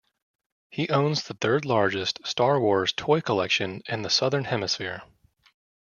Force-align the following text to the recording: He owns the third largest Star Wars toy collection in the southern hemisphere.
He 0.71 0.89
owns 0.89 1.21
the 1.21 1.35
third 1.35 1.63
largest 1.63 2.25
Star 2.25 2.59
Wars 2.59 2.91
toy 2.91 3.21
collection 3.21 3.83
in 3.87 4.01
the 4.01 4.09
southern 4.09 4.45
hemisphere. 4.45 5.03